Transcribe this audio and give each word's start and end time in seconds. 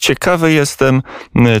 ciekawy 0.00 0.52
jestem, 0.52 1.02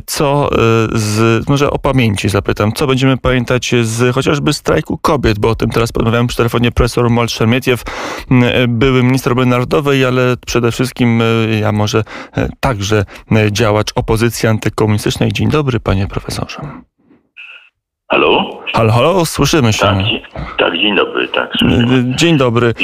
co 0.06 0.50
z, 0.92 1.48
może 1.48 1.70
o 1.70 1.78
pamięci 1.78 2.28
zapytam, 2.28 2.72
co 2.72 2.86
będziemy 2.86 3.16
pamiętać 3.16 3.74
z 3.82 4.14
chociażby 4.14 4.52
strajku 4.52 4.98
kobiet, 4.98 5.38
bo 5.38 5.50
o 5.50 5.54
tym 5.54 5.70
teraz 5.70 5.92
porozmawiałem 5.92 6.26
przy 6.26 6.36
telefonie 6.36 6.72
profesor 6.72 7.10
Mol 7.10 7.28
Szermietiew, 7.28 7.82
były 8.68 9.02
minister 9.02 9.32
obrony 9.32 9.50
narodowej, 9.50 10.04
ale 10.04 10.36
przede 10.46 10.72
wszystkim 10.72 11.22
ja 11.60 11.72
może 11.72 12.04
także 12.60 13.04
działacz 13.50 13.92
opozycji 13.94 14.48
antykomunistycznej. 14.48 15.32
Dzień 15.32 15.48
dobry, 15.48 15.80
panie 15.80 16.06
profesorze. 16.06 16.60
Halo? 18.10 18.62
Halo, 18.74 18.92
halo, 18.92 19.26
słyszymy 19.26 19.72
się. 19.72 19.80
Tak, 19.80 19.96
tak 20.58 20.78
dzień 20.78 20.96
dobry, 20.96 21.28
tak. 21.28 21.50
Słyszymy. 21.58 22.16
Dzień 22.16 22.36
dobry. 22.36 22.74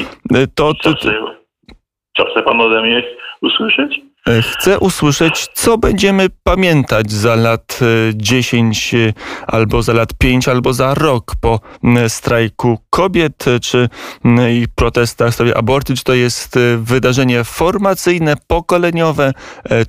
To, 0.55 0.75
to, 0.75 0.95
co 2.17 2.25
chce 2.31 2.43
pan 2.43 2.61
ode 2.61 2.83
mnie 2.83 3.03
usłyszeć? 3.43 4.01
E, 4.27 4.43
chcę 4.43 4.79
usłyszeć, 4.79 5.47
co 5.55 5.79
będziemy 5.79 6.27
pamiętać 6.45 7.13
za 7.13 7.35
lat 7.35 7.81
10 8.15 8.95
e, 8.95 8.99
e, 8.99 9.13
albo 9.47 9.83
za 9.83 9.93
lat 9.93 10.15
5 10.19 10.49
albo 10.49 10.73
za 10.73 10.95
rok 10.95 11.35
po 11.41 11.61
strajku 12.09 12.79
kobiet, 12.91 13.45
czy 13.63 13.89
ich 14.55 14.69
protestach 14.69 15.31
w 15.31 15.35
sprawie 15.35 15.57
aborcji, 15.57 15.97
czy 15.97 16.05
to 16.05 16.15
jest 16.15 16.59
wydarzenie 16.79 17.45
formacyjne, 17.45 18.35
pokoleniowe, 18.47 19.33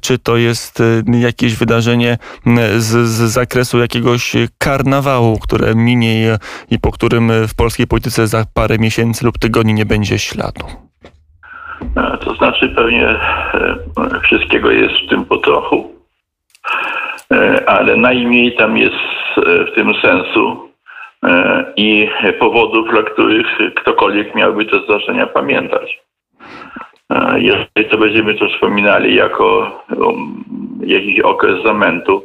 czy 0.02 0.20
to 0.20 0.38
jest 0.38 0.80
jakieś 1.20 1.56
wydarzenie 1.56 2.18
z, 2.78 3.08
z 3.08 3.32
zakresu 3.32 3.80
jakiegoś 3.80 4.36
karnawału, 4.58 5.40
które 5.40 5.76
minie 5.76 6.40
i 6.70 6.80
po 6.80 6.92
którym 6.92 7.32
w 7.48 7.56
polskiej 7.56 7.88
polityce 7.88 8.28
za 8.28 8.46
parę 8.54 8.78
miesięcy 8.80 9.26
lub 9.26 9.40
tygodni 9.40 9.74
nie 9.74 9.86
będzie 9.86 10.20
śladu. 10.20 10.87
E, 11.82 12.18
to 12.18 12.36
znaczy 12.36 12.70
pewnie 12.70 13.08
e, 13.10 13.78
wszystkiego 14.24 14.72
jest 14.72 14.94
w 14.96 15.10
tym 15.10 15.26
po 15.26 15.38
trochu, 15.38 15.96
e, 17.34 17.70
ale 17.70 17.98
najmniej 17.98 18.56
tam 18.56 18.78
jest 18.78 18.96
w 19.38 19.76
tym 19.76 19.94
sensu 20.02 20.68
i 21.76 22.10
powodów, 22.40 22.90
dla 22.90 23.04
których 23.04 23.48
ktokolwiek 23.76 24.36
miałby 24.36 24.66
te 24.66 24.80
zdarzenia 24.80 25.28
pamiętać. 25.28 26.00
Jeżeli 27.36 27.90
to 27.92 27.98
będziemy 27.98 28.34
to 28.34 28.50
wspominali 28.50 29.16
jako 29.16 29.72
jakiś 30.80 31.20
okres 31.20 31.64
zamętu, 31.64 32.24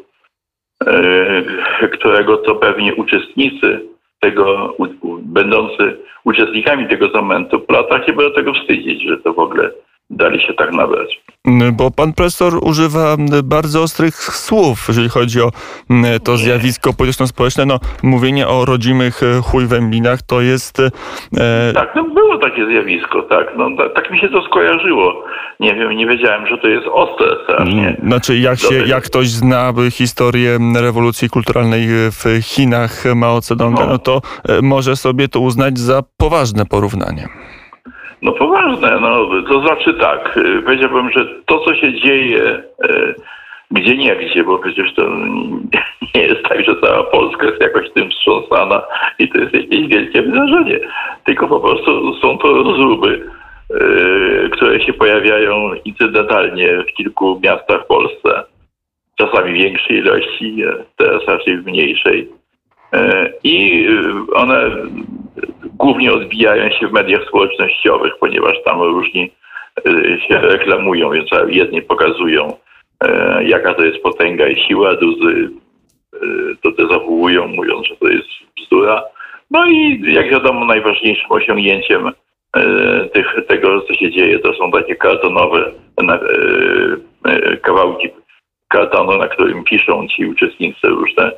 którego 1.92 2.36
to 2.36 2.54
pewnie 2.54 2.94
uczestnicy 2.94 3.91
tego, 4.22 4.76
będący 5.22 5.96
uczestnikami 6.24 6.88
tego 6.88 7.08
zamętu 7.08 7.60
po 7.60 7.72
latach 7.72 8.08
nie 8.08 8.14
będą 8.14 8.34
tego 8.34 8.54
wstydzić, 8.54 9.02
że 9.02 9.18
to 9.18 9.32
w 9.32 9.38
ogóle 9.38 9.70
dali 10.12 10.40
się 10.46 10.54
tak 10.54 10.72
nabrać. 10.72 11.22
Bo 11.72 11.90
pan 11.90 12.12
profesor 12.12 12.52
używa 12.62 13.16
bardzo 13.44 13.82
ostrych 13.82 14.14
słów, 14.14 14.84
jeżeli 14.88 15.08
chodzi 15.08 15.40
o 15.40 15.50
to 16.24 16.36
zjawisko 16.36 16.92
polityczno-społeczne. 16.92 17.66
No, 17.66 17.80
mówienie 18.02 18.48
o 18.48 18.64
rodzimych 18.64 19.22
e, 19.22 19.42
chujwęblinach 19.42 20.22
to 20.22 20.40
jest... 20.40 20.80
E... 20.80 21.72
Tak, 21.74 21.92
no 21.96 22.04
było 22.04 22.38
takie 22.38 22.66
zjawisko, 22.66 23.22
tak. 23.22 23.46
No, 23.56 23.70
tak 23.94 24.10
mi 24.10 24.18
się 24.20 24.28
to 24.28 24.42
skojarzyło. 24.42 25.24
Nie 25.60 25.74
wiem, 25.74 25.90
nie 25.90 26.06
wiedziałem, 26.06 26.46
że 26.46 26.58
to 26.58 26.68
jest 26.68 26.86
ostre 26.92 27.26
strasznie. 27.44 27.96
Znaczy, 28.02 28.38
jak, 28.38 28.58
się, 28.58 28.74
jak 28.86 29.04
ktoś 29.04 29.28
zna 29.28 29.72
historię 29.90 30.58
rewolucji 30.80 31.30
kulturalnej 31.30 31.86
w 31.88 32.24
Chinach 32.42 33.04
Mao 33.14 33.40
Zedonga, 33.40 33.84
no. 33.84 33.92
no 33.92 33.98
to 33.98 34.20
e, 34.48 34.62
może 34.62 34.96
sobie 34.96 35.28
to 35.28 35.40
uznać 35.40 35.78
za 35.78 36.02
poważne 36.16 36.66
porównanie. 36.66 37.28
No 38.22 38.32
poważne, 38.32 39.00
no 39.00 39.26
to 39.48 39.60
znaczy 39.60 39.94
tak, 39.94 40.36
y, 40.36 40.62
powiedziałbym, 40.62 41.10
że 41.10 41.26
to 41.46 41.58
co 41.58 41.74
się 41.74 42.00
dzieje 42.00 42.62
y, 42.84 43.14
gdzie 43.70 43.96
nie 43.96 44.16
gdzie, 44.16 44.44
bo 44.44 44.58
przecież 44.58 44.94
to 44.94 45.02
nie 46.14 46.22
jest 46.22 46.42
tak, 46.48 46.64
że 46.64 46.80
cała 46.80 47.02
Polska 47.02 47.46
jest 47.46 47.60
jakoś 47.60 47.90
tym 47.90 48.10
wstrząsana 48.10 48.82
i 49.18 49.28
to 49.28 49.38
jest 49.38 49.54
jakieś 49.54 49.88
wielkie 49.88 50.22
wydarzenie, 50.22 50.80
tylko 51.24 51.48
po 51.48 51.60
prostu 51.60 52.14
są 52.14 52.38
to 52.38 52.52
rozruby, 52.52 53.28
y, 53.70 54.50
które 54.52 54.80
się 54.80 54.92
pojawiają 54.92 55.74
incydentalnie 55.84 56.82
w 56.82 56.94
kilku 56.96 57.40
miastach 57.42 57.84
w 57.84 57.86
Polsce, 57.86 58.44
czasami 59.18 59.52
większej 59.52 59.96
ilości, 59.96 60.64
teraz 60.96 61.22
raczej 61.26 61.58
w 61.58 61.66
mniejszej. 61.66 62.28
I 63.44 63.86
one 64.34 64.70
głównie 65.82 66.12
odbijają 66.12 66.70
się 66.70 66.88
w 66.88 66.92
mediach 66.92 67.24
społecznościowych, 67.28 68.12
ponieważ 68.20 68.62
tam 68.64 68.82
różni 68.82 69.30
y, 69.88 70.18
się 70.28 70.38
reklamują, 70.38 71.10
więc 71.10 71.30
jedni 71.48 71.82
pokazują, 71.82 72.56
e, 73.04 73.44
jaka 73.44 73.74
to 73.74 73.84
jest 73.84 74.02
potęga 74.02 74.48
i 74.48 74.60
siła, 74.60 74.96
drudzy 74.96 75.50
y, 76.14 76.56
to 76.62 76.70
dezawuują, 76.70 77.46
mówiąc, 77.46 77.86
że 77.86 77.96
to 77.96 78.08
jest 78.08 78.28
bzdura. 78.56 79.02
No 79.50 79.66
i 79.66 80.02
jak 80.12 80.30
wiadomo, 80.30 80.64
najważniejszym 80.64 81.32
osiągnięciem 81.32 82.08
e, 82.08 82.12
tych, 83.14 83.36
tego, 83.48 83.80
co 83.80 83.94
się 83.94 84.10
dzieje, 84.10 84.38
to 84.38 84.54
są 84.54 84.70
takie 84.70 84.96
kartonowe 84.96 85.72
e, 87.24 87.56
kawałki 87.56 88.08
kartonu, 88.68 89.18
na 89.18 89.28
którym 89.28 89.64
piszą 89.64 90.08
ci 90.08 90.26
uczestnicy 90.26 90.88
różne 90.88 91.32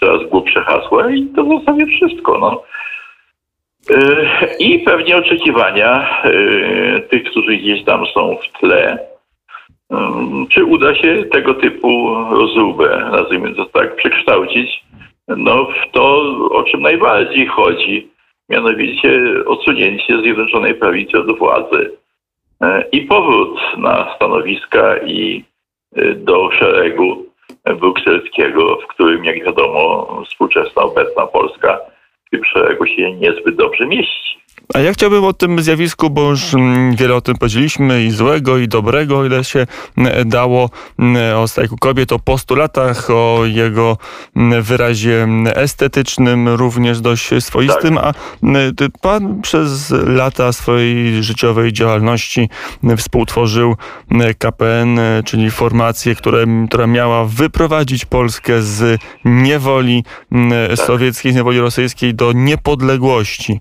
coraz 0.00 0.30
głupsze 0.30 0.60
hasła 0.60 1.10
i 1.10 1.26
to 1.26 1.44
w 1.44 1.58
zasadzie 1.58 1.86
wszystko. 1.86 2.38
No. 2.38 2.62
E, 3.90 4.56
I 4.58 4.78
pewnie 4.78 5.16
oczekiwania 5.16 6.22
e, 6.24 7.00
tych, 7.00 7.24
którzy 7.24 7.56
gdzieś 7.56 7.84
tam 7.84 8.06
są 8.06 8.36
w 8.36 8.58
tle, 8.60 8.98
mm, 9.90 10.46
czy 10.46 10.64
uda 10.64 10.94
się 10.94 11.24
tego 11.32 11.54
typu 11.54 12.14
rozróbę, 12.30 13.08
nazwijmy 13.12 13.54
to 13.54 13.64
tak, 13.64 13.96
przekształcić 13.96 14.84
no, 15.28 15.64
w 15.64 15.92
to, 15.92 16.22
o 16.50 16.62
czym 16.62 16.82
najbardziej 16.82 17.46
chodzi, 17.46 18.08
mianowicie 18.48 19.20
odsunięcie 19.46 20.20
Zjednoczonej 20.22 20.74
Prawicy 20.74 21.18
od 21.18 21.38
władzy. 21.38 21.90
E, 22.62 22.84
i 22.92 23.00
powrót 23.00 23.58
na 23.78 24.14
stanowiska 24.16 24.98
i 24.98 25.44
do 26.16 26.50
szeregu 26.50 27.26
brukselskiego, 27.80 28.76
w 28.76 28.86
którym, 28.86 29.24
jak 29.24 29.44
wiadomo, 29.44 30.06
współczesna, 30.26 30.82
obecna 30.82 31.26
Polska 31.26 31.80
tym 32.30 32.44
szeregu 32.44 32.86
się 32.86 33.12
niezbyt 33.12 33.56
dobrze 33.56 33.86
mieści. 33.86 34.38
A 34.74 34.78
ja 34.78 34.92
chciałbym 34.92 35.24
o 35.24 35.32
tym 35.32 35.62
zjawisku, 35.62 36.10
bo 36.10 36.30
już 36.30 36.54
mm, 36.54 36.96
wiele 36.96 37.14
o 37.14 37.20
tym 37.20 37.36
powiedzieliśmy, 37.36 38.04
i 38.04 38.10
złego, 38.10 38.58
i 38.58 38.68
dobrego, 38.68 39.24
ile 39.24 39.44
się 39.44 39.66
mm, 39.98 40.28
dało 40.28 40.70
mm, 40.98 41.38
o 41.38 41.48
strajku 41.48 41.76
kobiet, 41.76 42.12
o 42.12 42.18
postulatach, 42.18 43.10
o 43.10 43.40
jego 43.44 43.98
wyrazie 44.62 45.28
estetycznym, 45.54 46.48
również 46.48 47.00
dość 47.00 47.30
swoistym. 47.40 47.94
Tak. 47.94 48.04
A 48.04 48.14
pan 49.00 49.42
przez 49.42 49.90
lata 50.06 50.52
swojej 50.52 51.22
życiowej 51.22 51.72
działalności 51.72 52.48
współtworzył 52.96 53.76
KPN, 54.38 55.00
czyli 55.24 55.50
formację, 55.50 56.14
które, 56.14 56.44
która 56.68 56.86
miała 56.86 57.24
wyprowadzić 57.24 58.04
Polskę 58.04 58.62
z 58.62 59.00
niewoli 59.24 60.04
tak. 60.76 60.86
sowieckiej, 60.86 61.32
z 61.32 61.34
niewoli 61.34 61.60
rosyjskiej 61.60 62.14
do 62.14 62.32
niepodległości. 62.32 63.60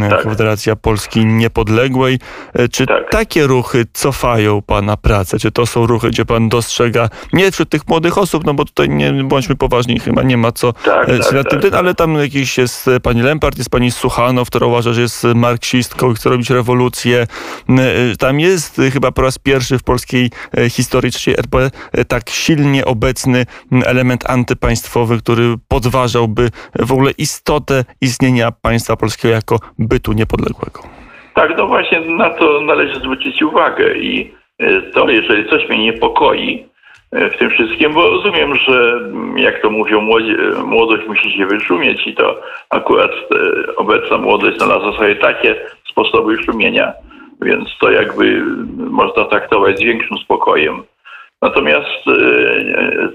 Tak. 0.00 0.22
Federacja 0.22 0.76
Polski 0.76 1.26
Niepodległej. 1.26 2.18
E, 2.52 2.68
czy 2.68 2.86
tak. 2.86 3.10
takie 3.10 3.46
ruchy 3.46 3.84
cofają 3.92 4.62
Pana 4.62 4.96
pracę? 4.96 5.38
Czy 5.38 5.50
to 5.50 5.66
są 5.66 5.86
ruchy, 5.86 6.10
gdzie 6.10 6.24
Pan 6.24 6.48
dostrzega, 6.48 7.08
nie 7.32 7.50
wśród 7.50 7.68
tych 7.68 7.88
młodych 7.88 8.18
osób, 8.18 8.44
no 8.44 8.54
bo 8.54 8.64
tutaj 8.64 8.88
nie 8.88 9.12
bądźmy 9.12 9.56
poważni, 9.56 10.00
chyba 10.00 10.22
nie 10.22 10.36
ma 10.36 10.52
co 10.52 10.72
tak, 10.72 11.08
e, 11.08 11.22
się 11.22 11.34
nad 11.34 11.50
tym, 11.50 11.60
tak. 11.60 11.74
ale 11.74 11.94
tam 11.94 12.14
jakiś 12.14 12.58
jest 12.58 12.90
Pani 13.02 13.22
Lempart, 13.22 13.58
jest 13.58 13.70
Pani 13.70 13.90
Suchanow, 13.90 14.48
która 14.48 14.66
uważa, 14.66 14.92
że 14.92 15.00
jest 15.00 15.24
marksistką 15.24 16.10
i 16.10 16.14
chce 16.14 16.30
robić 16.30 16.50
rewolucję. 16.50 17.26
E, 17.68 18.16
tam 18.18 18.40
jest 18.40 18.80
chyba 18.92 19.12
po 19.12 19.22
raz 19.22 19.38
pierwszy 19.38 19.78
w 19.78 19.82
polskiej 19.82 20.30
historii 20.70 21.12
III 21.26 21.38
RP 21.38 21.70
tak 22.08 22.30
silnie 22.30 22.84
obecny 22.84 23.46
element 23.84 24.30
antypaństwowy, 24.30 25.18
który 25.18 25.54
podważałby 25.68 26.50
w 26.78 26.92
ogóle 26.92 27.10
istotę 27.10 27.84
istnienia 28.00 28.52
państwa 28.52 28.96
polskiego 28.96 29.34
jako 29.34 29.58
bytu 29.88 30.12
niepodległego. 30.12 30.80
Tak, 31.34 31.58
no 31.58 31.66
właśnie 31.66 32.00
na 32.00 32.30
to 32.30 32.60
należy 32.60 32.94
zwrócić 32.94 33.42
uwagę 33.42 33.94
i 33.94 34.30
e, 34.58 34.82
to, 34.82 35.10
jeżeli 35.10 35.50
coś 35.50 35.68
mnie 35.68 35.78
niepokoi 35.78 36.64
e, 37.12 37.30
w 37.30 37.36
tym 37.36 37.50
wszystkim, 37.50 37.92
bo 37.92 38.10
rozumiem, 38.10 38.54
że 38.54 38.92
mm, 38.92 39.38
jak 39.38 39.62
to 39.62 39.70
mówią, 39.70 40.00
młodzi, 40.00 40.30
e, 40.30 40.62
młodość 40.62 41.08
musi 41.08 41.32
się 41.32 41.46
wyszumieć 41.46 42.06
i 42.06 42.14
to 42.14 42.40
akurat 42.70 43.10
obecna 43.76 44.18
młodość 44.18 44.56
znalazła 44.56 44.96
sobie 44.96 45.16
takie 45.16 45.56
sposoby 45.90 46.42
szumienia, 46.42 46.92
więc 47.42 47.68
to 47.80 47.90
jakby 47.90 48.42
można 48.76 49.24
traktować 49.24 49.78
z 49.78 49.82
większym 49.82 50.18
spokojem. 50.18 50.82
Natomiast 51.42 52.04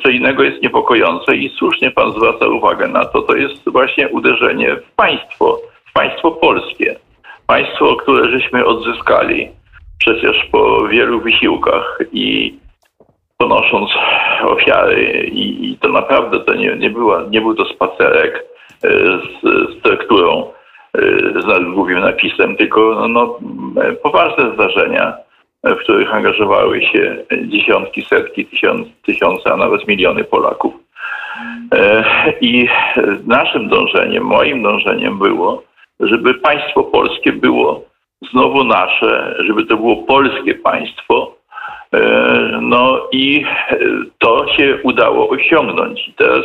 co 0.04 0.10
innego 0.10 0.44
jest 0.44 0.64
niepokojące 0.64 1.36
i 1.36 1.50
słusznie 1.50 1.92
pan 1.92 2.12
zwraca 2.12 2.48
uwagę 2.48 2.88
na 2.88 3.06
to, 3.06 3.22
to 3.22 3.36
jest 3.36 3.70
właśnie 3.70 4.08
uderzenie 4.08 4.76
w 4.76 4.96
państwo 4.96 5.60
państwo 5.98 6.32
polskie. 6.32 6.96
Państwo, 7.48 7.96
które 7.96 8.40
żeśmy 8.40 8.66
odzyskali 8.66 9.50
przecież 10.00 10.46
po 10.52 10.88
wielu 10.88 11.22
wysiłkach 11.22 12.00
i 12.12 12.58
ponosząc 13.38 13.90
ofiary 14.44 15.30
i, 15.32 15.72
i 15.72 15.78
to 15.78 15.90
naprawdę 15.90 16.40
to 16.40 16.54
nie, 16.54 16.76
nie, 16.76 16.90
była, 16.90 17.24
nie 17.30 17.42
był 17.42 17.56
to 17.56 17.66
spacerek 17.66 18.46
z, 18.82 19.42
z 19.44 19.82
tekturą, 19.82 20.52
z 21.36 21.74
głównym 21.74 22.00
napisem, 22.00 22.56
tylko 22.56 23.08
no, 23.10 23.40
poważne 24.04 24.54
zdarzenia, 24.54 25.14
w 25.64 25.76
których 25.76 26.14
angażowały 26.14 26.82
się 26.82 27.18
dziesiątki, 27.48 28.02
setki, 28.02 28.46
tysiąc, 28.46 28.88
tysiące, 29.06 29.54
a 29.54 29.58
nawet 29.58 29.88
miliony 29.88 30.24
Polaków. 30.24 30.74
I 32.42 32.68
naszym 33.28 33.70
dążeniem, 33.70 34.24
moim 34.24 34.64
dążeniem 34.64 35.20
było, 35.20 35.67
żeby 36.00 36.34
państwo 36.34 36.84
polskie 36.84 37.32
było 37.32 37.84
znowu 38.32 38.64
nasze, 38.64 39.36
żeby 39.40 39.66
to 39.66 39.78
było 39.78 39.96
polskie 39.96 40.56
państwo. 40.56 41.38
E, 41.94 42.00
no 42.62 43.08
i 43.12 43.46
to 44.20 44.48
się 44.58 44.80
udało 44.84 45.30
osiągnąć. 45.30 46.08
I 46.08 46.14
teraz, 46.14 46.42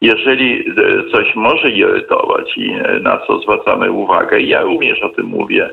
jeżeli 0.00 0.64
coś 1.12 1.34
może 1.34 1.70
irytować 1.70 2.56
i 2.56 2.72
na 3.00 3.18
co 3.26 3.40
zwracamy 3.40 3.90
uwagę, 3.90 4.40
ja 4.40 4.62
również 4.62 5.02
o 5.02 5.08
tym 5.08 5.26
mówię, 5.26 5.70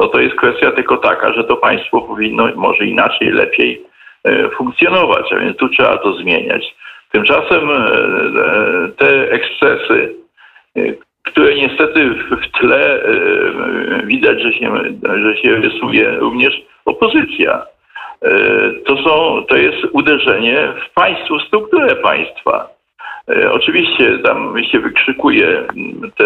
no 0.00 0.08
to 0.08 0.20
jest 0.20 0.36
kwestia 0.36 0.70
tylko 0.70 0.96
taka, 0.96 1.32
że 1.32 1.44
to 1.44 1.56
państwo 1.56 2.00
powinno 2.00 2.48
może 2.56 2.84
inaczej, 2.84 3.30
lepiej 3.30 3.82
e, 4.24 4.48
funkcjonować, 4.48 5.32
a 5.32 5.38
więc 5.38 5.56
tu 5.56 5.68
trzeba 5.68 5.96
to 5.96 6.12
zmieniać. 6.12 6.74
Tymczasem 7.12 7.70
e, 7.70 7.88
te 8.96 9.30
ekscesy, 9.30 10.14
które 11.28 11.54
niestety 11.54 12.10
w 12.10 12.58
tle 12.60 13.02
e, 13.02 14.06
widać, 14.06 14.42
że 14.42 14.52
się, 14.52 14.72
że 15.22 15.36
się 15.36 15.56
rysuje 15.56 16.10
również 16.10 16.62
opozycja. 16.84 17.66
E, 18.22 18.30
to, 18.86 18.96
są, 18.96 19.44
to 19.48 19.56
jest 19.56 19.78
uderzenie 19.92 20.68
w 20.86 20.94
państwo, 20.94 21.38
w 21.38 21.42
strukturę 21.42 21.96
państwa. 21.96 22.68
E, 23.28 23.52
oczywiście 23.52 24.18
tam 24.18 24.54
się 24.72 24.78
wykrzykuje 24.80 25.64
te 26.16 26.24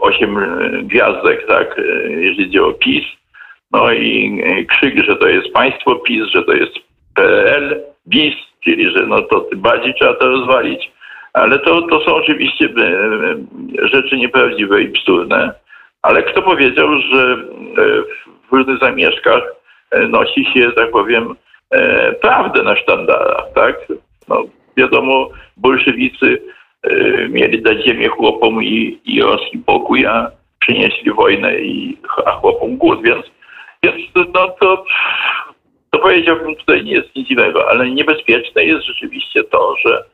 osiem 0.00 0.36
gwiazdek, 0.82 1.46
tak, 1.46 1.80
jeżeli 2.08 2.44
chodzi 2.44 2.58
o 2.58 2.72
PiS, 2.72 3.04
no 3.72 3.92
i 3.92 4.66
krzyk, 4.68 5.04
że 5.04 5.16
to 5.16 5.28
jest 5.28 5.52
państwo 5.52 5.96
PiS, 5.96 6.26
że 6.34 6.42
to 6.42 6.52
jest 6.52 6.72
PRL, 7.14 7.82
BIS, 8.06 8.34
czyli 8.64 8.90
że 8.90 9.06
no 9.06 9.22
to 9.22 9.46
bardziej 9.56 9.94
trzeba 9.94 10.14
to 10.14 10.28
rozwalić. 10.28 10.93
Ale 11.34 11.58
to, 11.58 11.82
to 11.82 12.00
są 12.00 12.14
oczywiście 12.14 12.64
e, 12.64 12.82
e, 13.82 13.88
rzeczy 13.88 14.16
nieprawdziwe 14.16 14.82
i 14.82 14.88
bzdurne. 14.88 15.52
Ale 16.02 16.22
kto 16.22 16.42
powiedział, 16.42 17.00
że 17.00 17.22
e, 17.22 17.36
w 18.48 18.52
różnych 18.52 18.78
zamieszkach 18.78 19.42
nosi 20.08 20.44
się, 20.44 20.72
tak 20.72 20.90
powiem, 20.90 21.34
prawdę 22.22 22.62
na 22.62 22.76
sztandarach, 22.76 23.44
tak? 23.54 23.76
No, 24.28 24.42
wiadomo, 24.76 25.28
bolszewicy 25.56 26.42
mieli 27.28 27.62
dać 27.62 27.84
ziemię 27.84 28.08
chłopom 28.08 28.62
i, 28.62 29.00
i 29.04 29.22
Rosji 29.22 29.58
pokój, 29.66 30.06
a 30.06 30.30
przynieśli 30.60 31.12
wojnę 31.12 31.60
i 31.60 31.98
a 32.26 32.30
chłopom 32.30 32.76
głód, 32.76 33.02
więc, 33.02 33.26
więc 33.82 33.96
no, 34.34 34.48
to, 34.60 34.84
to 35.90 35.98
powiedziałbym 35.98 36.56
tutaj 36.56 36.84
nie 36.84 36.92
jest 36.92 37.16
nic 37.16 37.28
dziwnego, 37.28 37.70
ale 37.70 37.90
niebezpieczne 37.90 38.64
jest 38.64 38.86
rzeczywiście 38.86 39.44
to, 39.44 39.76
że 39.86 40.04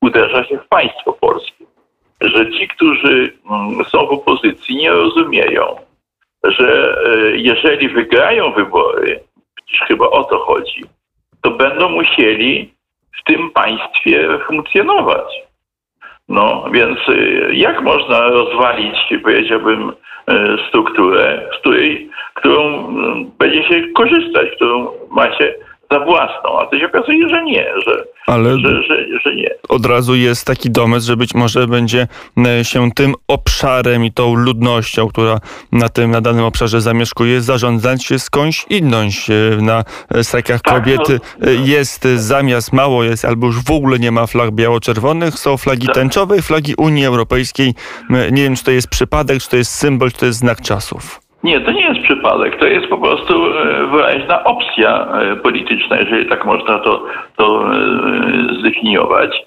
uderza 0.00 0.44
się 0.44 0.58
w 0.58 0.68
państwo 0.68 1.12
polskie. 1.12 1.64
Że 2.20 2.50
ci, 2.50 2.68
którzy 2.68 3.32
mm, 3.50 3.84
są 3.84 4.06
w 4.06 4.10
opozycji, 4.10 4.76
nie 4.76 4.90
rozumieją, 4.90 5.76
że 6.44 6.96
e, 7.06 7.36
jeżeli 7.36 7.88
wygrają 7.88 8.52
wybory, 8.52 9.20
przecież 9.56 9.88
chyba 9.88 10.06
o 10.06 10.24
to 10.24 10.38
chodzi, 10.38 10.84
to 11.42 11.50
będą 11.50 11.88
musieli 11.88 12.74
w 13.20 13.24
tym 13.24 13.50
państwie 13.50 14.38
funkcjonować. 14.46 15.42
No 16.28 16.64
więc 16.72 16.98
e, 17.08 17.14
jak 17.54 17.82
można 17.82 18.28
rozwalić, 18.28 18.98
powiedziałbym, 19.22 19.92
e, 20.26 20.56
strukturę, 20.68 21.48
z 21.56 21.60
której, 21.60 22.10
którą 22.34 22.88
mm, 22.88 23.30
będzie 23.38 23.68
się 23.68 23.88
korzystać, 23.88 24.50
którą 24.56 24.88
macie 25.10 25.54
za 25.90 26.00
własną, 26.00 26.58
a 26.58 26.66
to 26.66 26.78
się 26.78 26.86
okazuje, 26.86 27.28
że 27.28 27.44
nie, 27.44 27.66
że, 27.86 28.04
Ale 28.26 28.58
że, 28.58 28.82
że, 28.82 29.18
że 29.24 29.34
nie. 29.34 29.50
Od 29.68 29.86
razu 29.86 30.14
jest 30.14 30.46
taki 30.46 30.70
domysł, 30.70 31.06
że 31.06 31.16
być 31.16 31.34
może 31.34 31.66
będzie 31.66 32.06
e, 32.46 32.64
się 32.64 32.90
tym 32.92 33.14
obszarem 33.28 34.04
i 34.04 34.12
tą 34.12 34.34
ludnością, 34.34 35.08
która 35.08 35.38
na 35.72 35.88
tym, 35.88 36.10
na 36.10 36.20
danym 36.20 36.44
obszarze 36.44 36.80
zamieszkuje, 36.80 37.40
zarządzać 37.40 38.04
się 38.04 38.18
skądś 38.18 38.66
inąć. 38.70 39.30
E, 39.30 39.62
na 39.62 39.84
strajkach 40.22 40.60
tak, 40.60 40.74
kobiety 40.74 41.20
no, 41.40 41.50
e, 41.50 41.54
jest 41.54 42.04
zamiast 42.04 42.72
mało 42.72 43.04
jest, 43.04 43.24
albo 43.24 43.46
już 43.46 43.64
w 43.64 43.70
ogóle 43.70 43.98
nie 43.98 44.10
ma 44.10 44.26
flag 44.26 44.50
biało-czerwonych, 44.50 45.34
są 45.34 45.56
flagi 45.56 45.86
tak. 45.86 45.94
tęczowe 45.94 46.38
i 46.38 46.42
flagi 46.42 46.74
Unii 46.78 47.06
Europejskiej. 47.06 47.74
Nie 48.10 48.42
wiem, 48.42 48.56
czy 48.56 48.64
to 48.64 48.70
jest 48.70 48.90
przypadek, 48.90 49.38
czy 49.42 49.50
to 49.50 49.56
jest 49.56 49.74
symbol, 49.74 50.12
czy 50.12 50.18
to 50.18 50.26
jest 50.26 50.38
znak 50.38 50.60
czasów. 50.60 51.20
Nie, 51.44 51.60
to 51.60 51.72
nie 51.72 51.82
jest 51.82 52.00
przypadek. 52.00 52.58
To 52.58 52.66
jest 52.66 52.86
po 52.86 52.98
prostu 52.98 53.34
e, 53.34 53.86
wyraźna 54.10 54.44
opcja 54.44 55.06
e, 55.06 55.36
polityczna, 55.36 55.96
jeżeli 55.96 56.28
tak 56.28 56.44
można 56.44 56.78
to, 56.78 57.04
to 57.36 57.72
e, 57.72 57.78
zdefiniować, 58.60 59.44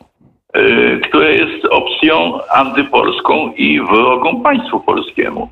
która 1.04 1.30
jest 1.30 1.66
opcją 1.66 2.40
antypolską 2.52 3.54
i 3.58 3.82
wrogą 3.82 4.42
państwu 4.42 4.80
polskiemu. 4.80 5.50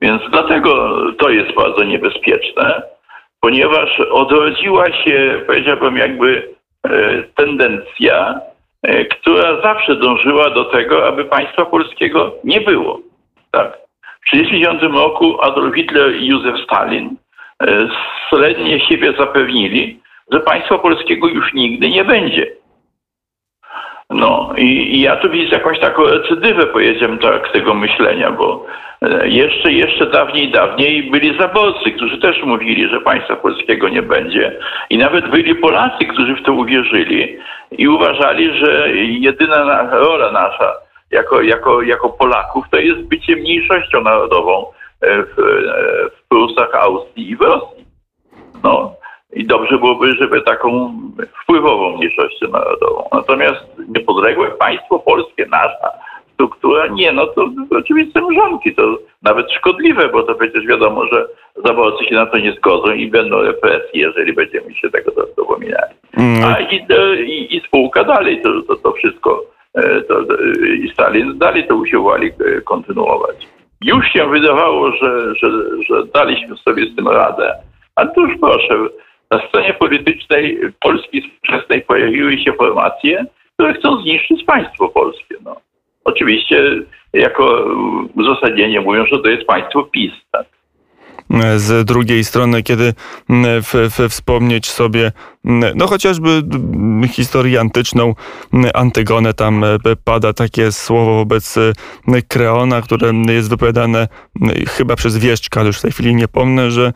Więc 0.00 0.22
dlatego 0.30 0.96
to 1.12 1.30
jest 1.30 1.54
bardzo 1.54 1.84
niebezpieczne, 1.84 2.82
ponieważ 3.40 4.00
odrodziła 4.00 4.86
się, 4.92 5.40
powiedziałbym, 5.46 5.96
jakby 5.96 6.48
tendencja, 7.34 8.40
która 9.10 9.62
zawsze 9.62 9.96
dążyła 9.96 10.50
do 10.50 10.64
tego, 10.64 11.08
aby 11.08 11.24
państwa 11.24 11.64
polskiego 11.64 12.32
nie 12.44 12.60
było. 12.60 13.00
Tak. 13.50 13.78
W 14.26 14.30
1939 14.30 14.94
roku 14.96 15.42
Adolf 15.42 15.74
Hitler 15.74 16.16
i 16.16 16.26
Józef 16.26 16.60
Stalin 16.64 17.16
e, 17.62 17.88
solennie 18.30 18.80
siebie 18.80 19.12
zapewnili, 19.18 20.00
że 20.32 20.40
państwa 20.40 20.78
polskiego 20.78 21.28
już 21.28 21.52
nigdy 21.54 21.90
nie 21.90 22.04
będzie. 22.04 22.46
No 24.10 24.52
i, 24.56 24.96
i 24.96 25.00
ja 25.00 25.16
tu 25.16 25.30
widzę 25.30 25.56
jakąś 25.56 25.80
taką 25.80 26.04
recydywę, 26.04 26.66
powiedziałem 26.66 27.18
tak, 27.18 27.52
tego 27.52 27.74
myślenia, 27.74 28.30
bo 28.30 28.66
e, 29.02 29.28
jeszcze, 29.28 29.72
jeszcze 29.72 30.06
dawniej, 30.06 30.50
dawniej 30.50 31.10
byli 31.10 31.38
zaborcy, 31.38 31.90
którzy 31.90 32.18
też 32.18 32.42
mówili, 32.42 32.88
że 32.88 33.00
państwa 33.00 33.36
polskiego 33.36 33.88
nie 33.88 34.02
będzie. 34.02 34.58
I 34.90 34.98
nawet 34.98 35.30
byli 35.30 35.54
Polacy, 35.54 36.04
którzy 36.04 36.36
w 36.36 36.42
to 36.42 36.52
uwierzyli 36.52 37.38
i 37.78 37.88
uważali, 37.88 38.58
że 38.58 38.90
jedyna 38.96 39.90
rola 39.90 40.32
nasza 40.32 40.72
jako, 41.10 41.42
jako, 41.42 41.82
jako 41.82 42.08
Polaków, 42.08 42.64
to 42.70 42.78
jest 42.78 43.00
bycie 43.00 43.36
mniejszością 43.36 44.00
narodową 44.00 44.66
e, 44.66 44.75
w, 45.02 45.38
e, 45.38 46.10
w 46.10 46.28
Prusach, 46.28 46.74
Austrii 46.74 47.30
i 47.30 47.36
w 47.36 47.40
Rosji. 47.40 47.84
No. 48.64 48.94
I 49.32 49.46
dobrze 49.46 49.78
byłoby, 49.78 50.14
żeby 50.14 50.42
taką 50.42 50.92
wpływową 51.42 51.96
mniejszością 51.96 52.48
narodową. 52.48 53.08
Natomiast 53.12 53.64
niepodległe 53.88 54.50
państwo 54.50 54.98
polskie, 54.98 55.46
nasza 55.50 55.90
struktura, 56.34 56.86
nie, 56.86 57.12
no 57.12 57.26
to 57.26 57.48
oczywiście 57.70 58.20
mrzonki, 58.20 58.74
to 58.74 58.98
nawet 59.22 59.52
szkodliwe, 59.52 60.08
bo 60.08 60.22
to 60.22 60.34
przecież 60.34 60.66
wiadomo, 60.66 61.06
że 61.06 61.26
zaborcy 61.64 62.04
się 62.04 62.14
na 62.14 62.26
to 62.26 62.38
nie 62.38 62.52
zgodzą 62.52 62.92
i 62.92 63.10
będą 63.10 63.42
represje, 63.42 63.90
jeżeli 63.92 64.32
będziemy 64.32 64.74
się 64.74 64.90
tego 64.90 65.12
dopominali. 65.36 65.94
Mm. 66.16 66.44
A 66.44 66.60
i, 66.60 66.86
i, 67.26 67.56
i 67.56 67.60
spółka 67.60 68.04
dalej 68.04 68.42
to, 68.42 68.62
to, 68.62 68.76
to 68.76 68.92
wszystko 68.92 69.42
E, 69.76 70.02
to, 70.08 70.20
i 70.84 70.90
Stalin 70.92 71.38
dalej 71.38 71.66
to 71.66 71.76
usiłowali 71.76 72.26
e, 72.28 72.60
kontynuować. 72.60 73.48
Już 73.86 74.06
się 74.12 74.30
wydawało, 74.30 74.92
że, 74.92 75.34
że, 75.34 75.48
że 75.88 76.06
daliśmy 76.14 76.56
sobie 76.56 76.86
z 76.92 76.96
tym 76.96 77.08
radę. 77.08 77.54
A 77.94 78.06
tuż 78.06 78.30
proszę, 78.40 78.74
na 79.30 79.48
scenie 79.48 79.74
politycznej 79.74 80.60
Polski 80.80 81.22
współczesnej 81.22 81.82
pojawiły 81.82 82.38
się 82.38 82.52
formacje, 82.52 83.24
które 83.54 83.74
chcą 83.74 84.02
zniszczyć 84.02 84.44
państwo 84.44 84.88
polskie. 84.88 85.34
No. 85.44 85.56
Oczywiście 86.04 86.62
jako 87.12 87.64
uzasadnienie 88.14 88.80
mówią, 88.80 89.06
że 89.06 89.18
to 89.18 89.28
jest 89.28 89.46
państwo 89.46 89.82
PiS. 89.82 90.12
Tak? 90.32 90.46
z 91.56 91.84
drugiej 91.84 92.24
strony, 92.24 92.62
kiedy 92.62 92.92
w, 93.62 93.72
w, 93.72 94.08
wspomnieć 94.08 94.66
sobie 94.66 95.12
no 95.74 95.86
chociażby 95.86 96.42
historię 97.08 97.60
antyczną, 97.60 98.14
Antygonę, 98.74 99.34
tam 99.34 99.64
e, 99.64 99.78
pada 100.04 100.32
takie 100.32 100.72
słowo 100.72 101.14
wobec 101.14 101.56
e, 101.56 101.72
Kreona, 102.28 102.82
które 102.82 103.12
jest 103.28 103.48
wypowiadane 103.48 104.08
chyba 104.68 104.96
przez 104.96 105.18
Wieszczka, 105.18 105.60
ale 105.60 105.66
już 105.66 105.78
w 105.78 105.82
tej 105.82 105.92
chwili 105.92 106.14
nie 106.14 106.28
pomnę, 106.28 106.70
że 106.70 106.92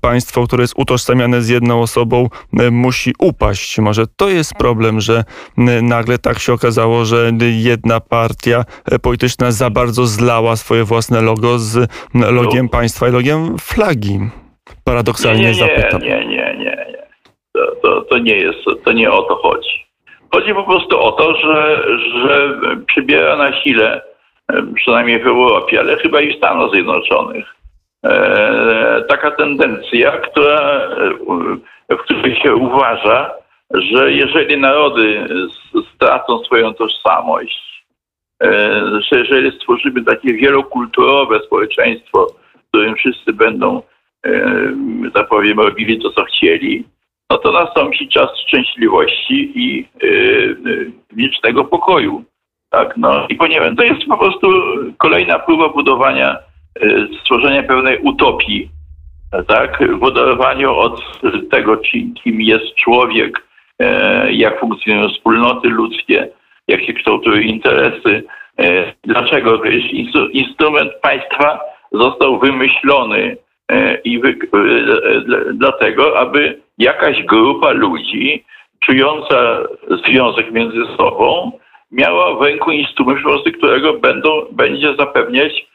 państwo, 0.00 0.46
które 0.46 0.62
jest 0.62 0.74
utożsamiane 0.76 1.42
z 1.42 1.48
jedną 1.48 1.80
osobą, 1.82 2.28
musi 2.70 3.12
upaść. 3.18 3.78
Może 3.78 4.06
to 4.06 4.28
jest 4.28 4.54
problem, 4.54 5.00
że 5.00 5.24
nagle 5.82 6.18
tak 6.18 6.38
się 6.38 6.52
okazało, 6.52 7.04
że 7.04 7.32
jedna 7.40 8.00
partia 8.00 8.64
e, 8.84 8.98
polityczna 8.98 9.52
za 9.52 9.70
bardzo 9.70 10.06
zlała 10.06 10.56
swoje 10.56 10.84
własne 10.84 11.20
logo 11.20 11.58
z 11.58 11.90
logiem 12.14 12.68
państwa 12.68 13.08
i 13.08 13.12
logiem 13.12 13.58
flagi. 13.58 14.20
Paradoksalnie 14.84 15.42
nie, 15.42 15.48
nie, 15.48 15.54
zapytam. 15.54 16.02
Nie, 16.02 16.08
nie, 16.08 16.26
nie. 16.26 16.33
To, 17.82 18.02
to, 18.02 18.18
nie 18.18 18.36
jest, 18.36 18.58
to 18.84 18.92
nie 18.92 19.10
o 19.10 19.22
to 19.22 19.36
chodzi. 19.36 19.86
Chodzi 20.32 20.54
po 20.54 20.64
prostu 20.64 21.00
o 21.00 21.12
to, 21.12 21.36
że, 21.36 21.84
że 22.26 22.58
przybiera 22.86 23.36
na 23.36 23.62
sile, 23.62 24.02
przynajmniej 24.74 25.22
w 25.22 25.26
Europie, 25.26 25.80
ale 25.80 25.96
chyba 25.96 26.20
i 26.20 26.34
w 26.34 26.36
Stanach 26.36 26.70
Zjednoczonych, 26.70 27.54
taka 29.08 29.30
tendencja, 29.30 30.10
która, 30.10 30.88
w 31.90 31.96
której 31.96 32.36
się 32.36 32.54
uważa, 32.54 33.30
że 33.74 34.12
jeżeli 34.12 34.56
narody 34.56 35.26
stracą 35.94 36.44
swoją 36.44 36.74
tożsamość, 36.74 37.84
że 39.10 39.18
jeżeli 39.18 39.60
stworzymy 39.60 40.04
takie 40.04 40.34
wielokulturowe 40.34 41.40
społeczeństwo, 41.46 42.26
w 42.56 42.68
którym 42.68 42.94
wszyscy 42.94 43.32
będą, 43.32 43.82
tak 45.14 45.28
powiem, 45.28 45.60
robili 45.60 46.02
to, 46.02 46.10
co 46.10 46.24
chcieli, 46.24 46.84
no 47.30 47.38
to 47.38 47.52
nastąpi 47.52 48.08
czas 48.08 48.28
szczęśliwości 48.46 49.52
i 49.54 49.86
wiecznego 51.12 51.64
pokoju. 51.64 52.24
Tak, 52.70 52.96
no 52.96 53.26
i 53.28 53.34
ponieważ 53.34 53.76
to 53.76 53.84
jest 53.84 54.04
po 54.08 54.18
prostu 54.18 54.48
kolejna 54.98 55.38
próba 55.38 55.68
budowania, 55.68 56.36
stworzenia 57.20 57.62
pewnej 57.62 57.98
utopii, 57.98 58.68
tak, 59.48 59.98
w 59.98 60.02
oderwaniu 60.02 60.74
od 60.74 61.20
tego, 61.50 61.76
kim 62.22 62.40
jest 62.40 62.74
człowiek, 62.74 63.46
jak 64.30 64.60
funkcjonują 64.60 65.08
wspólnoty 65.08 65.68
ludzkie, 65.68 66.28
jak 66.68 66.82
się 66.84 66.92
kształtują 66.92 67.40
interesy. 67.40 68.22
Dlaczego? 69.04 69.58
Wiesz, 69.58 69.84
instrument 70.32 70.92
państwa 71.02 71.60
został 71.92 72.38
wymyślony 72.38 73.36
i 74.04 74.20
wy, 74.20 74.38
dlatego, 75.52 76.18
aby 76.18 76.60
jakaś 76.78 77.22
grupa 77.22 77.70
ludzi 77.70 78.44
czująca 78.80 79.62
związek 80.04 80.50
między 80.50 80.86
sobą 80.96 81.52
miała 81.92 82.34
w 82.34 82.42
ręku 82.42 82.70
instrument, 82.70 83.20
przy 83.42 83.52
którego 83.52 83.92
będą, 83.92 84.46
będzie 84.52 84.94
zapewniać 84.98 85.66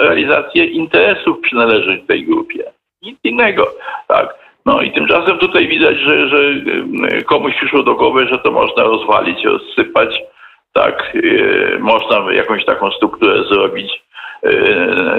realizację 0.00 0.64
interesów 0.64 1.40
przynależnych 1.40 2.06
tej 2.06 2.24
grupie. 2.24 2.64
Nic 3.02 3.18
innego. 3.24 3.66
Tak. 4.08 4.34
No 4.66 4.82
i 4.82 4.92
tymczasem 4.92 5.38
tutaj 5.38 5.68
widać, 5.68 5.96
że, 5.98 6.28
że 6.28 6.38
komuś 7.24 7.54
przyszło 7.56 7.82
do 7.82 7.94
głowy, 7.94 8.28
że 8.28 8.38
to 8.38 8.50
można 8.50 8.82
rozwalić, 8.82 9.44
rozsypać. 9.44 10.20
Tak, 10.72 11.12
można 11.80 12.32
jakąś 12.32 12.64
taką 12.64 12.90
strukturę 12.90 13.44
zrobić 13.44 14.02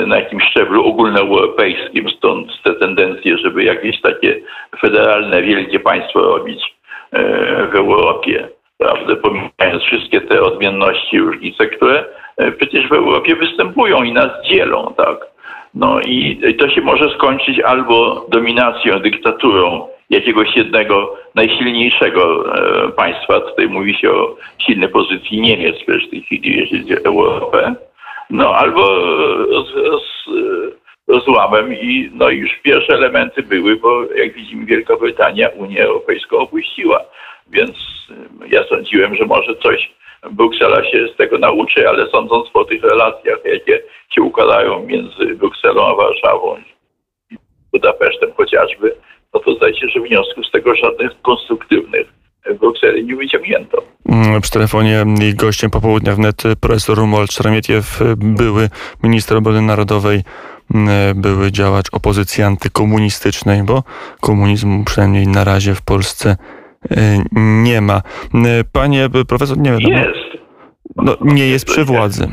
na 0.07 0.15
jakimś 0.15 0.43
szczeblu 0.43 0.85
ogólnoeuropejskim, 0.85 2.09
stąd 2.09 2.63
te 2.63 2.73
tendencje, 2.73 3.37
żeby 3.37 3.63
jakieś 3.63 4.01
takie 4.01 4.39
federalne, 4.81 5.41
wielkie 5.41 5.79
państwo 5.79 6.21
robić 6.21 6.75
w 7.71 7.75
Europie, 7.75 8.47
prawda, 8.77 9.15
pomijając 9.15 9.83
wszystkie 9.83 10.21
te 10.21 10.41
odmienności, 10.41 11.19
różnice, 11.19 11.65
które 11.65 12.05
przecież 12.57 12.87
w 12.87 12.93
Europie 12.93 13.35
występują 13.35 14.03
i 14.03 14.13
nas 14.13 14.29
dzielą, 14.49 14.93
tak. 14.97 15.17
No 15.73 15.99
i 16.01 16.39
to 16.59 16.69
się 16.69 16.81
może 16.81 17.09
skończyć 17.09 17.59
albo 17.59 18.25
dominacją, 18.29 18.99
dyktaturą 18.99 19.87
jakiegoś 20.09 20.55
jednego 20.55 21.15
najsilniejszego 21.35 22.43
państwa. 22.95 23.39
Tutaj 23.39 23.67
mówi 23.67 23.93
się 23.93 24.11
o 24.11 24.35
silnej 24.57 24.89
pozycji 24.89 25.41
Niemiec 25.41 25.75
w 25.81 26.09
tej 26.09 26.21
chwili, 26.21 26.59
jeżeli 26.59 26.81
chodzi 26.81 26.95
o 26.95 27.09
Europę. 27.09 27.75
No 28.29 28.55
albo 28.55 28.85
z, 29.63 30.03
z 30.03 31.23
i 31.81 32.11
no 32.13 32.29
już 32.29 32.51
pierwsze 32.63 32.93
elementy 32.93 33.43
były, 33.43 33.75
bo 33.75 34.03
jak 34.15 34.33
widzimy 34.33 34.65
Wielka 34.65 34.97
Brytania 34.97 35.49
Unię 35.49 35.83
Europejską 35.83 36.37
opuściła. 36.37 37.05
Więc 37.47 37.77
ja 38.47 38.63
sądziłem, 38.63 39.15
że 39.15 39.25
może 39.25 39.55
coś 39.55 39.93
Bruksela 40.31 40.83
się 40.83 41.07
z 41.07 41.15
tego 41.15 41.37
nauczy, 41.37 41.89
ale 41.89 42.07
sądząc 42.09 42.49
po 42.49 42.65
tych 42.65 42.83
relacjach, 42.83 43.39
jakie 43.45 43.81
się 44.09 44.21
układają 44.21 44.83
między 44.83 45.25
Brukselą 45.25 45.87
a 45.87 45.95
Warszawą 45.95 46.57
i 47.31 47.35
Budapesztem 47.71 48.33
chociażby, 48.33 48.95
no 49.33 49.39
to 49.39 49.53
zdaje 49.53 49.75
się, 49.75 49.87
że 49.87 49.99
wniosków 49.99 50.47
z 50.47 50.51
tego 50.51 50.75
żadnych 50.75 51.21
konstruktywnych 51.21 52.22
w 52.45 52.59
Brukseli 52.59 53.05
nie 53.05 53.15
wyciągnięto. 53.15 53.83
Przy 54.41 54.51
telefonie 54.51 55.05
i 55.29 55.35
gościem 55.35 55.71
popołudnia 55.71 56.15
wnet 56.15 56.43
profesor 56.59 56.97
Rumold 56.97 57.33
Szramietiew, 57.33 58.00
były 58.17 58.69
minister 59.03 59.38
obrony 59.38 59.62
narodowej, 59.62 60.23
były 61.15 61.51
działacz 61.51 61.85
opozycji 61.91 62.43
antykomunistycznej, 62.43 63.63
bo 63.63 63.83
komunizmu 64.21 64.83
przynajmniej 64.83 65.27
na 65.27 65.43
razie 65.43 65.75
w 65.75 65.81
Polsce 65.81 66.38
nie 67.33 67.81
ma. 67.81 68.01
Panie 68.71 69.09
profesor, 69.27 69.57
nie 69.57 69.71
wiadomo. 69.71 69.97
Jest. 69.97 70.43
No, 70.95 71.17
nie 71.21 71.47
jest 71.47 71.65
przy 71.65 71.85
władzy. 71.85 72.27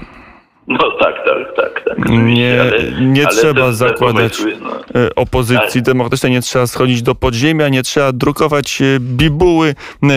No 0.70 0.90
tak, 0.90 1.14
tak, 1.24 1.54
tak. 1.56 1.84
tak 1.84 2.08
nie 2.08 2.60
ale, 2.60 3.00
nie 3.00 3.26
ale 3.26 3.36
trzeba 3.36 3.66
te, 3.66 3.72
zakładać 3.72 4.36
te 4.36 4.42
pomysły, 4.42 4.68
no. 4.94 5.00
opozycji 5.16 5.82
demokratycznej, 5.82 6.32
nie 6.32 6.40
trzeba 6.40 6.66
schodzić 6.66 7.02
do 7.02 7.14
podziemia, 7.14 7.68
nie 7.68 7.82
trzeba 7.82 8.12
drukować 8.12 8.78
bibuły, 9.00 9.74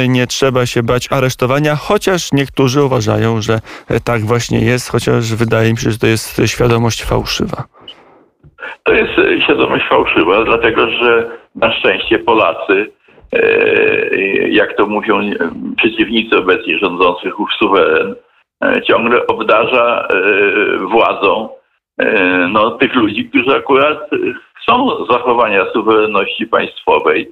nie 0.07 0.27
trzeba 0.27 0.65
się 0.65 0.83
bać 0.83 1.07
aresztowania, 1.11 1.75
chociaż 1.75 2.31
niektórzy 2.31 2.83
uważają, 2.83 3.41
że 3.41 3.59
tak 4.03 4.21
właśnie 4.21 4.59
jest, 4.59 4.91
chociaż 4.91 5.35
wydaje 5.35 5.71
mi 5.71 5.77
się, 5.77 5.91
że 5.91 5.97
to 5.97 6.07
jest 6.07 6.41
świadomość 6.45 7.03
fałszywa. 7.03 7.63
To 8.83 8.93
jest 8.93 9.13
świadomość 9.43 9.85
fałszywa, 9.89 10.43
dlatego 10.43 10.89
że 10.89 11.29
na 11.55 11.73
szczęście 11.73 12.19
Polacy 12.19 12.91
jak 14.49 14.77
to 14.77 14.85
mówią 14.85 15.31
przeciwnicy 15.77 16.37
obecnie 16.37 16.77
rządzących, 16.77 17.39
ów 17.39 17.49
suweren, 17.59 18.15
ciągle 18.87 19.27
obdarza 19.27 20.07
władzą 20.81 21.49
no, 22.49 22.71
tych 22.71 22.95
ludzi, 22.95 23.29
którzy 23.29 23.55
akurat 23.55 24.09
chcą 24.53 25.05
zachowania 25.09 25.65
suwerenności 25.73 26.47
państwowej, 26.47 27.31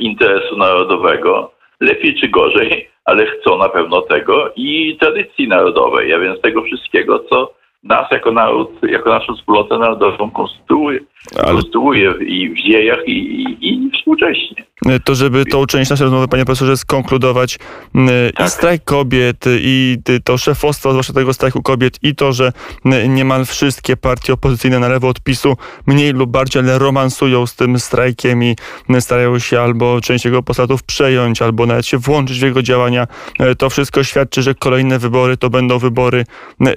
interesu 0.00 0.56
narodowego, 0.56 1.50
lepiej 1.80 2.20
czy 2.20 2.28
gorzej, 2.28 2.90
ale 3.04 3.26
chcą 3.26 3.58
na 3.58 3.68
pewno 3.68 4.02
tego 4.02 4.52
i 4.56 4.96
tradycji 5.00 5.48
narodowej, 5.48 6.14
a 6.14 6.18
więc 6.18 6.40
tego 6.40 6.62
wszystkiego, 6.62 7.18
co 7.18 7.52
nas 7.82 8.10
jako 8.10 8.32
naród, 8.32 8.70
jako 8.82 9.10
naszą 9.10 9.34
wspólnotę 9.36 9.78
narodową 9.78 10.30
konstruuje, 10.30 11.00
Ale... 11.36 11.52
konstruuje 11.52 12.14
i 12.26 12.50
w 12.50 12.56
dziejach, 12.56 12.98
i, 13.06 13.12
i, 13.12 13.68
i 13.68 13.90
współcześnie. 13.98 14.68
To, 15.04 15.14
żeby 15.14 15.44
tą 15.44 15.66
część 15.66 15.90
naszej 15.90 16.04
rozmowy, 16.04 16.28
panie 16.28 16.44
profesorze, 16.44 16.76
skonkludować, 16.76 17.58
tak. 18.34 18.46
i 18.46 18.50
strajk 18.50 18.84
kobiet, 18.84 19.44
i 19.60 19.96
to 20.24 20.38
szefostwo, 20.38 20.90
zwłaszcza 20.90 21.12
tego 21.12 21.32
strajku 21.32 21.62
kobiet, 21.62 21.98
i 22.02 22.14
to, 22.14 22.32
że 22.32 22.52
niemal 23.08 23.44
wszystkie 23.44 23.96
partie 23.96 24.32
opozycyjne 24.32 24.78
na 24.78 24.88
lewo 24.88 25.08
od 25.08 25.20
PiSu 25.20 25.56
mniej 25.86 26.12
lub 26.12 26.30
bardziej, 26.30 26.62
ale 26.62 26.78
romansują 26.78 27.46
z 27.46 27.56
tym 27.56 27.78
strajkiem 27.78 28.44
i 28.44 28.56
starają 29.00 29.38
się 29.38 29.60
albo 29.60 30.00
część 30.00 30.24
jego 30.24 30.42
postatów 30.42 30.82
przejąć, 30.82 31.42
albo 31.42 31.66
nawet 31.66 31.86
się 31.86 31.98
włączyć 31.98 32.38
w 32.38 32.42
jego 32.42 32.62
działania. 32.62 33.06
To 33.58 33.70
wszystko 33.70 34.04
świadczy, 34.04 34.42
że 34.42 34.54
kolejne 34.54 34.98
wybory 34.98 35.36
to 35.36 35.50
będą 35.50 35.78
wybory 35.78 36.24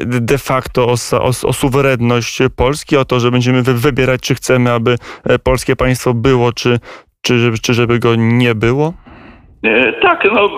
de 0.05 0.37
facto 0.37 0.85
o, 0.85 0.95
o, 1.11 1.27
o 1.27 1.53
suwerenność 1.53 2.39
Polski, 2.55 2.97
o 2.97 3.05
to, 3.05 3.19
że 3.19 3.31
będziemy 3.31 3.63
wybierać, 3.63 4.21
czy 4.31 4.35
chcemy, 4.35 4.71
aby 4.71 4.95
e, 5.25 5.39
polskie 5.39 5.75
państwo 5.75 6.13
było, 6.13 6.51
czy, 6.51 6.79
czy, 7.21 7.33
czy 7.63 7.73
żeby 7.73 7.99
go 7.99 8.09
nie 8.17 8.55
było? 8.55 8.93
E, 9.63 9.93
tak, 9.93 10.27
no 10.33 10.49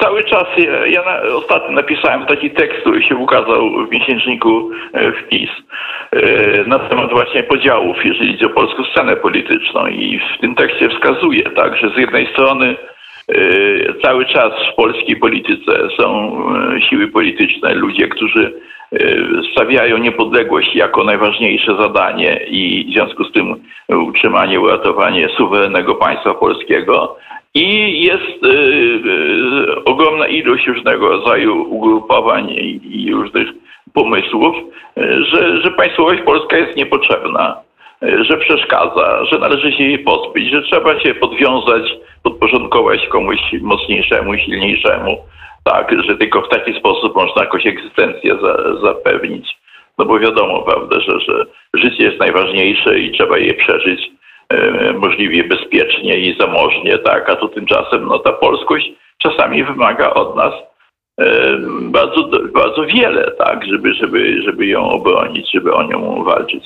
cały 0.00 0.24
czas 0.24 0.44
ja, 0.56 0.86
ja 0.86 1.02
na, 1.04 1.34
ostatnio 1.34 1.72
napisałem 1.72 2.26
taki 2.26 2.50
tekst, 2.50 2.80
który 2.80 3.02
się 3.02 3.16
ukazał 3.16 3.86
w 3.86 3.90
miesięczniku 3.90 4.70
e, 4.92 5.12
wpis 5.12 5.50
na 6.66 6.78
temat 6.78 7.10
właśnie 7.10 7.42
podziałów, 7.42 7.96
jeżeli 8.04 8.34
idzie 8.34 8.46
o 8.46 8.50
polską 8.50 8.84
scenę 8.84 9.16
polityczną 9.16 9.86
i 9.86 10.18
w 10.18 10.40
tym 10.40 10.54
tekście 10.54 10.88
wskazuje 10.88 11.42
tak, 11.42 11.76
że 11.76 11.90
z 11.90 11.98
jednej 11.98 12.26
strony 12.32 12.76
cały 14.02 14.26
czas 14.26 14.52
w 14.72 14.76
polskiej 14.76 15.16
polityce 15.16 15.88
są 16.00 16.38
siły 16.90 17.08
polityczne, 17.08 17.74
ludzie, 17.74 18.08
którzy 18.08 18.52
stawiają 19.52 19.98
niepodległość 19.98 20.74
jako 20.74 21.04
najważniejsze 21.04 21.76
zadanie 21.76 22.40
i 22.50 22.86
w 22.88 22.92
związku 22.92 23.24
z 23.24 23.32
tym 23.32 23.54
utrzymanie, 23.88 24.60
uratowanie 24.60 25.28
suwerennego 25.36 25.94
państwa 25.94 26.34
polskiego. 26.34 27.16
I 27.54 28.00
jest 28.02 28.44
y, 28.44 28.48
y, 28.48 29.84
ogromna 29.84 30.26
ilość 30.26 30.66
różnego 30.66 31.08
rodzaju 31.08 31.74
ugrupowań 31.74 32.50
i, 32.50 33.12
różnych 33.12 33.48
pomysłów, 33.92 34.56
że, 34.96 35.62
że 35.62 35.70
państwowość 35.70 36.22
polska 36.22 36.56
jest 36.56 36.76
niepotrzebna, 36.76 37.56
że 38.02 38.36
przeszkadza, 38.36 39.24
że 39.24 39.38
należy 39.38 39.72
się 39.72 39.84
jej 39.84 39.98
pozbyć, 39.98 40.50
że 40.50 40.62
trzeba 40.62 41.00
się 41.00 41.14
podwiązać, 41.14 41.82
podporządkować 42.22 43.08
komuś 43.08 43.38
mocniejszemu, 43.60 44.38
silniejszemu 44.38 45.18
tak, 45.64 45.92
że 46.08 46.16
tylko 46.16 46.42
w 46.42 46.48
taki 46.48 46.78
sposób 46.78 47.16
można 47.16 47.42
jakąś 47.42 47.66
egzystencję 47.66 48.36
za, 48.42 48.80
zapewnić. 48.82 49.58
No 49.98 50.04
bo 50.04 50.18
wiadomo, 50.18 50.62
prawda, 50.62 51.00
że, 51.00 51.20
że 51.20 51.46
życie 51.74 52.04
jest 52.04 52.20
najważniejsze 52.20 52.98
i 52.98 53.12
trzeba 53.12 53.38
je 53.38 53.54
przeżyć 53.54 54.10
e, 54.48 54.92
możliwie 54.92 55.44
bezpiecznie 55.44 56.18
i 56.18 56.36
zamożnie, 56.40 56.98
tak, 56.98 57.30
a 57.30 57.36
tu 57.36 57.48
tymczasem 57.48 58.06
no, 58.06 58.18
ta 58.18 58.32
polskość 58.32 58.92
czasami 59.18 59.64
wymaga 59.64 60.10
od 60.10 60.36
nas 60.36 60.54
e, 61.20 61.58
bardzo, 61.80 62.28
bardzo 62.54 62.86
wiele, 62.86 63.30
tak, 63.38 63.64
żeby, 63.66 63.94
żeby, 63.94 64.42
żeby 64.42 64.66
ją 64.66 64.90
obronić, 64.90 65.50
żeby 65.54 65.74
o 65.74 65.82
nią 65.82 66.24
walczyć. 66.24 66.64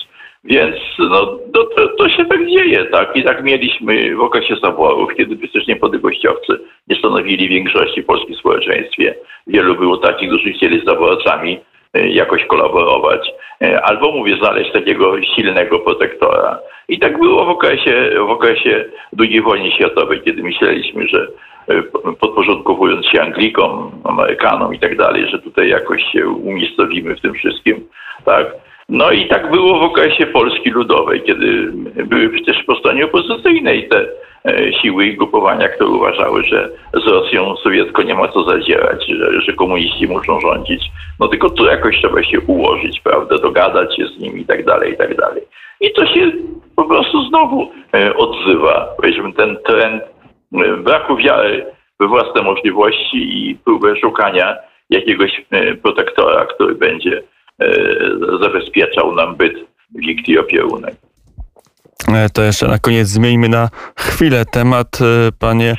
Więc 0.49 0.76
no, 0.99 1.38
to, 1.55 1.64
to, 1.64 1.88
to, 1.88 2.09
się 2.09 2.25
tak 2.25 2.47
dzieje, 2.47 2.85
tak? 2.85 3.17
I 3.17 3.25
tak 3.25 3.45
mieliśmy 3.45 4.17
w 4.17 4.21
okresie 4.21 4.57
zaborów, 4.62 5.14
kiedy 5.17 5.37
przecież 5.37 5.67
niepodległościowcy 5.67 6.52
nie 6.88 6.97
stanowili 6.97 7.49
większości 7.49 8.02
w 8.02 8.07
polskim 8.07 8.37
społeczeństwie. 8.37 9.14
Wielu 9.47 9.75
było 9.75 9.97
takich, 9.97 10.28
którzy 10.28 10.52
chcieli 10.52 10.81
z 10.81 10.85
zaborcami 10.85 11.61
e, 11.95 12.09
jakoś 12.09 12.45
kolaborować. 12.45 13.31
E, 13.62 13.83
albo 13.83 14.12
mówię, 14.12 14.37
znaleźć 14.37 14.73
takiego 14.73 15.23
silnego 15.23 15.78
protektora. 15.78 16.59
I 16.88 16.99
tak 16.99 17.19
było 17.19 17.45
w 17.45 17.49
okresie, 17.49 18.11
w 18.26 18.31
okresie 18.31 18.85
II 19.19 19.43
wojny 19.43 19.71
światowej, 19.73 20.21
kiedy 20.25 20.43
myśleliśmy, 20.43 21.09
że 21.09 21.28
e, 21.69 21.83
podporządkowując 22.21 23.07
się 23.07 23.23
Anglikom, 23.23 23.90
Amerykanom 24.05 24.75
i 24.75 24.78
tak 24.78 24.97
dalej, 24.97 25.26
że 25.31 25.38
tutaj 25.38 25.69
jakoś 25.69 26.02
się 26.12 26.28
umiejscowimy 26.28 27.17
w 27.17 27.21
tym 27.21 27.35
wszystkim, 27.35 27.88
tak? 28.25 28.47
No 28.88 29.11
i 29.11 29.28
tak 29.28 29.50
było 29.50 29.78
w 29.78 29.83
okresie 29.83 30.26
Polski 30.26 30.71
Ludowej, 30.71 31.23
kiedy 31.23 31.73
były 32.04 32.28
przecież 32.28 32.64
po 32.64 32.76
stronie 32.76 33.04
opozycyjnej 33.04 33.88
te 33.88 34.07
e, 34.45 34.73
siły 34.73 35.07
i 35.07 35.16
grupowania, 35.16 35.68
które 35.68 35.90
uważały, 35.90 36.45
że 36.45 36.71
z 36.95 37.07
Rosją 37.07 37.57
sowiecką 37.57 38.02
nie 38.02 38.14
ma 38.14 38.28
co 38.28 38.45
zadzierać, 38.45 39.07
że, 39.07 39.40
że 39.40 39.52
komuniści 39.52 40.07
muszą 40.07 40.40
rządzić. 40.40 40.83
No 41.21 41.28
tylko 41.28 41.50
tu 41.50 41.64
jakoś 41.64 41.99
trzeba 41.99 42.23
się 42.23 42.40
ułożyć, 42.40 43.00
prawda, 43.00 43.38
dogadać 43.38 43.97
się 43.97 44.07
z 44.07 44.18
nimi 44.18 44.40
i 44.40 44.47
tak 44.47 44.64
dalej, 44.64 44.92
i 44.92 44.97
tak 44.97 45.16
dalej. 45.16 45.42
I 45.80 45.92
to 45.92 46.07
się 46.07 46.33
po 46.76 46.85
prostu 46.85 47.28
znowu 47.28 47.71
e, 47.95 48.16
odzywa. 48.16 48.88
Powiedzmy, 48.97 49.33
ten 49.33 49.57
trend 49.66 50.02
e, 50.54 50.76
braku 50.76 51.16
wiary 51.16 51.66
we 52.00 52.07
własne 52.07 52.42
możliwości 52.42 53.49
i 53.49 53.59
próbę 53.64 53.97
szukania 53.97 54.57
jakiegoś 54.90 55.45
protektora, 55.83 56.47
który 56.47 56.75
będzie 56.75 57.23
zabezpieczał 58.43 59.15
nam 59.15 59.37
byt 59.37 59.55
wikt 59.95 60.29
i 60.29 60.38
opierunek. 60.38 60.95
E, 60.95 61.08
to 62.33 62.43
jeszcze 62.43 62.69
na 62.69 62.78
koniec 62.78 63.09
zmieńmy 63.09 63.49
na 63.49 63.71
chwilę 63.99 64.45
temat, 64.45 64.99
e, 65.00 65.33
panie 65.38 65.76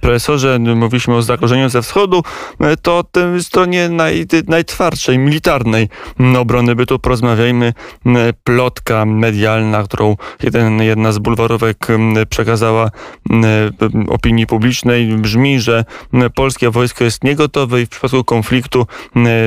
profesorze. 0.00 0.58
Mówiliśmy 0.58 1.14
o 1.14 1.22
zagrożeniu 1.22 1.68
ze 1.68 1.82
wschodu. 1.82 2.22
E, 2.60 2.76
to 2.76 2.98
o 2.98 3.04
tej 3.04 3.42
stronie 3.42 3.88
naj, 3.88 4.26
najtwardszej, 4.48 5.18
militarnej 5.18 5.88
obrony 6.38 6.74
bytu 6.74 6.98
porozmawiajmy. 6.98 7.72
Plotka 8.44 9.04
medialna, 9.06 9.82
którą 9.82 10.16
jeden, 10.42 10.82
jedna 10.82 11.12
z 11.12 11.18
bulwarówek 11.18 11.86
przekazała 12.28 12.90
opinii 14.08 14.46
publicznej, 14.46 15.06
brzmi, 15.06 15.60
że 15.60 15.84
polskie 16.34 16.70
wojsko 16.70 17.04
jest 17.04 17.24
niegotowe 17.24 17.82
i 17.82 17.86
w 17.86 17.88
przypadku 17.88 18.24
konfliktu 18.24 18.86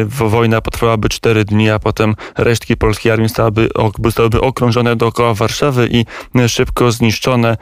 wojna 0.10 0.62
potrwałaby 0.62 1.10
cztery 1.10 1.46
dni, 1.46 1.70
a 1.70 1.80
potem 1.80 2.15
resztki 2.38 2.77
polskiej 2.77 3.12
armii 3.12 3.30
stałyby, 3.30 3.70
zostałyby 4.03 4.42
okrążone 4.42 4.96
dookoła 4.96 5.34
Warszawy 5.34 5.89
i 5.92 6.06
szybko 6.48 6.91
zniszczone, 6.91 7.58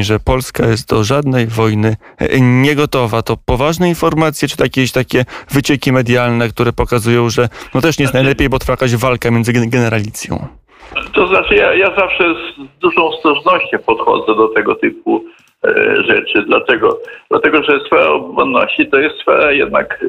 że 0.00 0.18
Polska 0.18 0.66
jest 0.66 0.90
do 0.90 1.04
żadnej 1.04 1.46
wojny 1.46 1.96
niegotowa. 2.40 3.22
To 3.22 3.36
poważne 3.46 3.88
informacje, 3.88 4.48
czy 4.48 4.56
jakieś 4.60 4.92
takie 4.92 5.24
wycieki 5.50 5.92
medialne, 5.92 6.48
które 6.48 6.72
pokazują, 6.72 7.30
że 7.30 7.48
no 7.74 7.80
też 7.80 7.98
nie 7.98 8.02
jest 8.02 8.14
najlepiej, 8.14 8.48
bo 8.48 8.58
trwa 8.58 8.72
jakaś 8.72 8.96
walka 8.96 9.30
między 9.30 9.52
generalicją? 9.52 10.46
To 11.12 11.26
znaczy 11.26 11.54
ja, 11.54 11.74
ja 11.74 11.96
zawsze 11.96 12.24
z 12.34 12.80
dużą 12.80 13.06
ostrożnością 13.06 13.78
podchodzę 13.86 14.34
do 14.34 14.48
tego 14.48 14.74
typu 14.74 15.24
e, 15.64 16.02
rzeczy. 16.02 16.42
Dlatego, 16.46 16.98
dlatego, 17.30 17.62
że 17.62 17.80
sfera 17.86 18.06
obronności 18.06 18.86
to 18.86 18.98
jest 18.98 19.16
sfera 19.20 19.52
jednak, 19.52 20.04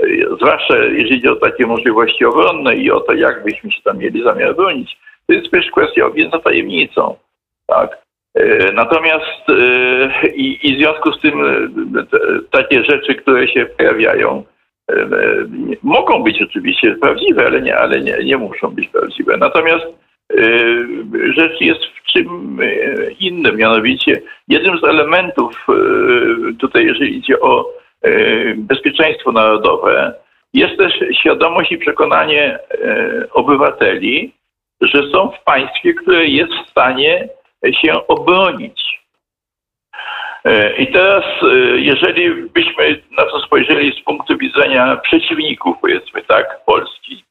e, 0.00 0.06
zwłaszcza 0.36 0.76
jeżeli 0.76 1.20
chodzi 1.20 1.28
o 1.28 1.36
takie 1.36 1.66
możliwości 1.66 2.24
obronne 2.24 2.74
i 2.74 2.90
o 2.90 3.00
to, 3.00 3.12
jak 3.12 3.44
byśmy 3.44 3.72
się 3.72 3.82
tam 3.82 3.98
mieli 3.98 4.22
zamiar 4.22 4.56
bronić, 4.56 4.96
to 5.26 5.32
jest 5.32 5.50
też 5.50 5.70
kwestia 5.70 6.06
objęta 6.06 6.38
tajemnicą. 6.38 7.16
Tak? 7.66 8.02
E, 8.34 8.72
natomiast 8.72 9.48
e, 9.48 10.28
i, 10.28 10.68
i 10.68 10.76
w 10.76 10.78
związku 10.78 11.12
z 11.12 11.20
tym 11.20 11.46
e, 11.46 11.68
takie 12.50 12.84
rzeczy, 12.84 13.14
które 13.14 13.48
się 13.48 13.66
pojawiają, 13.66 14.44
mogą 15.82 16.22
być 16.22 16.42
oczywiście 16.42 16.94
prawdziwe, 16.94 17.46
ale 17.46 17.62
nie, 17.62 17.76
ale 17.76 18.00
nie, 18.00 18.16
nie 18.24 18.36
muszą 18.36 18.70
być 18.70 18.88
prawdziwe. 18.88 19.36
Natomiast 19.36 19.86
rzecz 21.36 21.60
jest 21.60 21.80
w 21.84 22.12
czym 22.12 22.58
innym, 23.20 23.56
mianowicie 23.56 24.22
jednym 24.48 24.78
z 24.78 24.84
elementów 24.84 25.66
tutaj, 26.58 26.86
jeżeli 26.86 27.16
idzie 27.16 27.40
o 27.40 27.66
bezpieczeństwo 28.56 29.32
narodowe, 29.32 30.14
jest 30.54 30.78
też 30.78 30.92
świadomość 31.20 31.72
i 31.72 31.78
przekonanie 31.78 32.58
obywateli, 33.32 34.32
że 34.82 35.10
są 35.10 35.30
w 35.30 35.44
państwie, 35.44 35.94
które 35.94 36.26
jest 36.26 36.52
w 36.52 36.70
stanie 36.70 37.28
się 37.82 38.06
obronić. 38.06 39.02
E, 40.44 40.76
I 40.76 40.92
teraz, 40.92 41.24
e, 41.42 41.56
jeżeli 41.78 42.48
byśmy 42.48 43.02
na 43.10 43.24
to 43.24 43.40
spojrzeli 43.40 44.00
z 44.00 44.04
punktu 44.04 44.38
widzenia 44.38 44.96
przeciwników, 44.96 45.76
powiedzmy 45.80 46.22
tak, 46.22 46.64
Polski, 46.66 47.24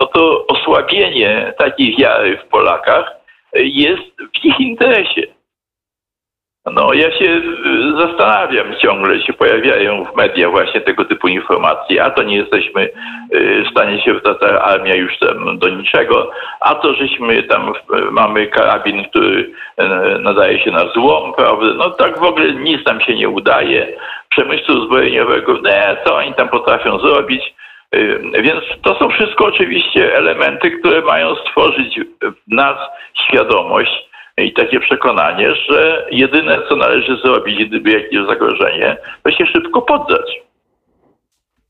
no 0.00 0.06
to 0.06 0.46
osłabienie 0.46 1.54
takiej 1.58 1.96
wiary 1.96 2.38
w 2.38 2.48
Polakach 2.48 3.10
jest 3.52 4.12
w 4.40 4.44
ich 4.44 4.60
interesie. 4.60 5.31
No, 6.66 6.92
ja 6.92 7.18
się 7.18 7.24
y, 7.24 7.42
zastanawiam, 7.98 8.66
ciągle 8.82 9.22
się 9.22 9.32
pojawiają 9.32 10.04
w 10.04 10.16
mediach 10.16 10.50
właśnie 10.50 10.80
tego 10.80 11.04
typu 11.04 11.28
informacje, 11.28 12.04
a 12.04 12.10
to 12.10 12.22
nie 12.22 12.36
jesteśmy 12.36 12.88
y, 13.34 13.64
w 13.66 13.70
stanie 13.70 14.02
się 14.02 14.20
ta 14.20 14.62
armia 14.62 14.94
już 14.94 15.18
tam 15.18 15.58
do 15.58 15.68
niczego, 15.68 16.30
a 16.60 16.74
to 16.74 16.94
żeśmy 16.94 17.42
tam 17.42 17.72
mamy 18.10 18.46
karabin, 18.46 19.04
który 19.04 19.40
y, 19.40 19.48
nadaje 20.18 20.64
się 20.64 20.70
na 20.70 20.92
złom, 20.92 21.34
prawda? 21.34 21.66
No 21.76 21.90
tak 21.90 22.18
w 22.18 22.24
ogóle 22.24 22.52
nic 22.52 22.86
nam 22.86 23.00
się 23.00 23.14
nie 23.14 23.28
udaje. 23.28 23.96
Przemysłu 24.28 24.84
zbrojeniowego, 24.84 25.58
nie, 25.64 25.96
co 26.04 26.16
oni 26.16 26.34
tam 26.34 26.48
potrafią 26.48 26.98
zrobić. 26.98 27.54
Więc 28.40 28.60
to 28.82 28.98
są 28.98 29.08
wszystko 29.08 29.46
oczywiście 29.46 30.16
elementy, 30.16 30.70
które 30.70 31.02
mają 31.02 31.34
stworzyć 31.36 32.00
w 32.20 32.54
nas 32.54 32.76
świadomość, 33.26 34.11
i 34.38 34.52
takie 34.52 34.80
przekonanie, 34.80 35.54
że 35.54 36.06
jedyne, 36.10 36.58
co 36.68 36.76
należy 36.76 37.16
zrobić, 37.16 37.64
gdyby 37.64 37.90
jakieś 37.90 38.26
zagrożenie, 38.26 38.96
to 39.22 39.30
się 39.30 39.46
szybko 39.46 39.82
poddać. 39.82 40.42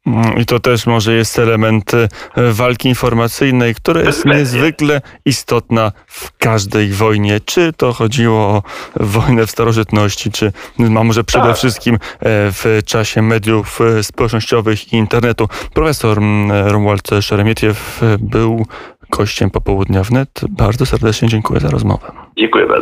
Mm, 0.07 0.38
I 0.38 0.46
to 0.46 0.61
też 0.61 0.87
może 0.87 1.12
jest 1.12 1.38
element 1.38 1.94
e, 1.94 2.09
walki 2.37 2.88
informacyjnej, 2.88 3.75
która 3.75 4.01
jest 4.01 4.25
niezwykle 4.25 5.01
istotna 5.25 5.92
w 6.07 6.38
każdej 6.38 6.88
wojnie. 6.88 7.40
Czy 7.44 7.72
to 7.72 7.92
chodziło 7.92 8.40
o 8.40 8.62
wojnę 8.96 9.46
w 9.46 9.51
starożytności, 9.51 10.31
czy 10.31 10.53
a 10.79 11.05
może 11.05 11.25
przede 11.25 11.46
tak. 11.46 11.57
wszystkim 11.57 11.94
e, 11.94 11.98
w 12.53 12.81
czasie 12.87 13.22
mediów 13.22 13.81
e, 13.81 14.03
społecznościowych 14.03 14.92
i 14.92 14.96
internetu. 14.96 15.48
Profesor 15.75 16.18
mm, 16.18 16.68
Romuald 16.68 17.11
Szeremietiew 17.20 18.01
był 18.18 18.66
gościem 19.18 19.51
popołudnia 19.51 20.03
wnet. 20.03 20.40
Bardzo 20.51 20.87
serdecznie 20.87 21.29
dziękuję 21.29 21.61
za 21.61 21.70
rozmowę. 21.70 22.12
Dziękuję 22.38 22.66
bardzo. 22.66 22.72